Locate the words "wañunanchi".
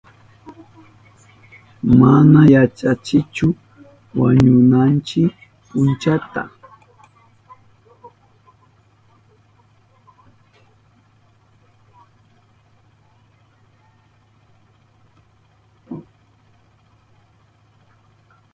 4.19-5.21